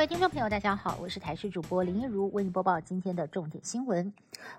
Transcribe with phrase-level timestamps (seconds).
[0.00, 4.10] 各位听众朋友，大家好，我是台视主播林一如，为您播报今天的重点新闻。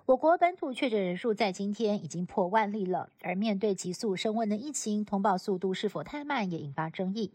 [0.06, 7.32] 我国本土确诊人数在今天已经破万例了，而面对急速升温的疫情，通报速度是否太慢，也引发争议。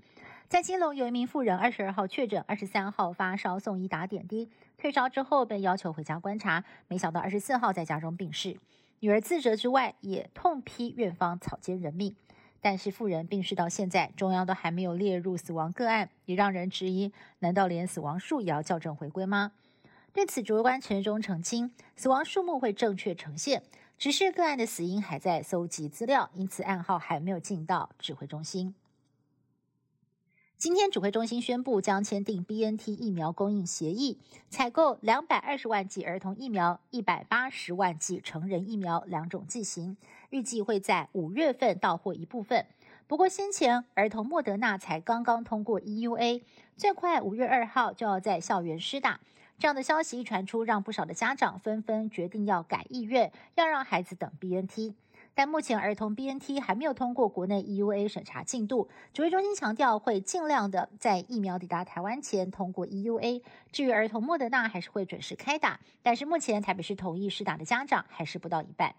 [0.46, 4.48] 在金龙有一名妇人，二十二号确诊，二十三号发烧送医打点滴，
[4.78, 8.56] 退烧之后被要求回家观察，没想到二十四号在家中病逝。
[9.00, 12.14] 女儿自责之外，也痛批院方草菅人命。
[12.66, 19.52] 但是富人病逝到现在，中央都还没有列入死亡个案，也让人质疑：难道连死亡数也要校正回归吗？
[20.12, 23.62] 对此，主官陈忠澄清，死亡数目会正确呈现，
[23.96, 28.74] 只是个案的死因还在搜集资料，因此暗号还没有进到指挥中心。
[30.58, 39.98] 今天指挥中心宣布，将签订 BNT 疫苗供应协议，采购两百二十万剂儿童疫苗、一百八十万剂成人疫苗两种剂型，
[40.30, 42.64] 预计会在五月份到货一部分。
[43.06, 46.40] 不过，先前儿童莫德纳才刚刚通过 EUA，
[46.74, 49.20] 最快五月二号就要在校园施打。
[49.58, 54.94] 这样的消息一传出，让不少的家长纷纷决定要改意愿，要让孩子等 BNT。
[55.36, 63.42] 但目前儿童 BNT 还没有通过国内 EUA 审查进度，指挥中心强调会尽量的在疫苗抵达台湾前通过 EUA。
[63.70, 68.94] 至于儿童莫德纳，还是会准时开打，但是目前台北市同意施打的家长还是不到一半。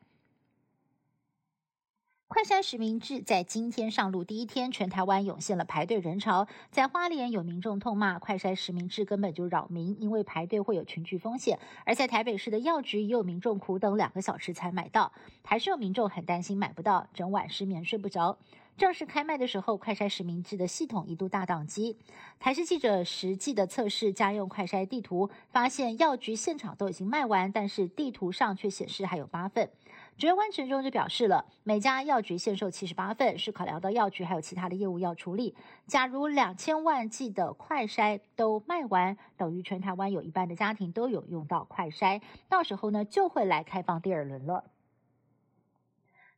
[2.30, 6.46] 快筛实名制在今天上路第一天，全台湾涌现了排队人潮。
[6.70, 11.58] 在花莲有民众痛骂快筛实名制根本就扰民，因为排队会有群聚风险。
[11.86, 15.14] 而在台北市的药局也有民众苦等两个小时才买到，
[15.46, 18.38] 还是有民众很担心买不到，整晚失眠睡不着。
[18.76, 21.98] 正式开卖的时候，快筛实名制的系统一度大宕机。
[22.40, 29.72] 台视记者实际的测试家用快筛地图，发现药局现场都已经卖完，但是地图上却显示还有八份。
[30.18, 35.56] 指挥官陈忠就表示了，每家药局限售七十八份，是考量到药局还有其他的业务要处理。
[35.86, 42.20] 假如两千万剂的快筛都卖完，等于全台湾有一半的家庭都有用到快筛，
[42.50, 44.64] 到时候呢就会来开放第二轮了。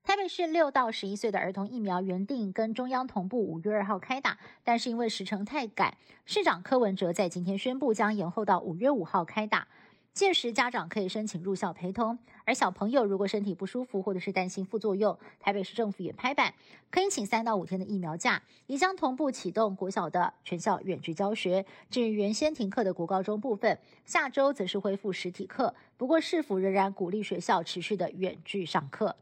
[0.04, 9.70] 台北市六到十一岁的儿童疫苗原定跟中央同步五月二号开打，但是因为时程太赶，市长柯文哲在今天宣布将延后到五月五号开打。
[10.20, 16.54] 届时，家长可以申请入校陪同，而小朋友如果身体不舒服或者是担心副作用，台北市政府也拍板，
[16.92, 21.66] 可以请三到五天的疫苗假，也将同步启动国小的全校远距教学。
[21.90, 29.16] 至于原先停课的国高中部分，下周则是恢复实体课，不过市府仍然鼓励学校持续的远距上课。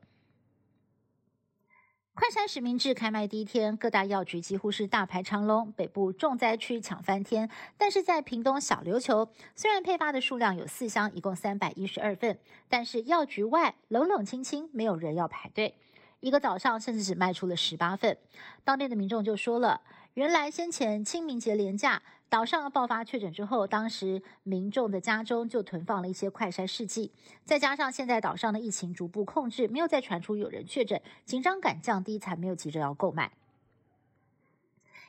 [2.20, 7.48] 快餐实名制开卖第一天，各大药局几乎是大排长龙，北部重灾区抢翻天。
[7.78, 15.76] 但是在屏东小琉球，虽然配发的数量有四箱，一共三百一十二份，但是药局外冷冷清清，没有人要排队。
[16.20, 18.18] 一个早上甚至只卖出了十八份。
[18.64, 19.80] 当地的民众就说了，
[20.16, 22.02] 原来先前清明节连假。
[22.30, 27.14] 岛上爆发确诊之后，当时民众的家中就囤放了一些快筛试剂，
[27.46, 33.32] 再加上现在岛上的疫情逐步控制，没有再传出有人确诊，紧张感降低，才没有急着要购买。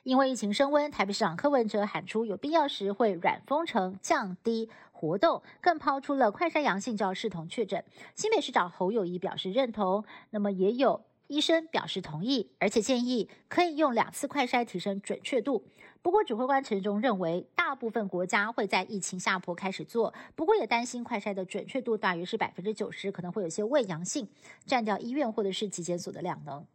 [0.04, 7.84] 因为疫情升温，台北市长柯文哲喊出有必要时会软封城，降低活动，更抛出了快筛阳性就要视同确诊。
[8.14, 11.04] 新北市长侯友谊表示认同，那么也有。
[11.26, 15.62] 医生表示同意，而且建议可以用两次快筛提升准确度。
[16.02, 24.28] 不过，指挥官陈忠认为，大部分国家会在疫情下坡开始做，不过也担心快筛的准确度大约是百分之九十，可能会有些未阳性，
[24.64, 26.66] 占掉医院或者是疾检所的量能。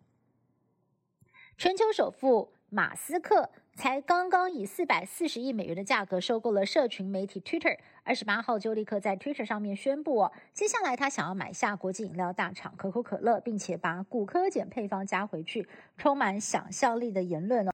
[1.58, 2.54] 全球首富。
[2.70, 17.72] 马斯克才刚刚以四百四十亿美元的价格收购了社群媒体 Twitter，二十八号就立刻在 Twitter 上面宣布，接下来他想要买下国际饮料大厂可口可乐，并且把骨科碱配方加回去，充满想象力的言论哦，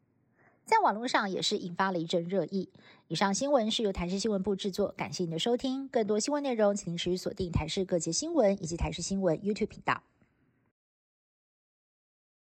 [0.70, 2.70] 在网络上也是引发了一阵热议。
[3.08, 10.04] 以上新闻是由台视新闻部制作，感谢您的收听，更多新闻内容请您持续锁定台视各界新闻以及台视新闻 YouTube 频道。